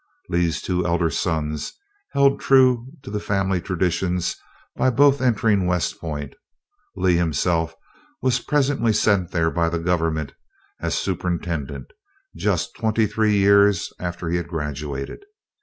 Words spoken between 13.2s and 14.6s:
years after he had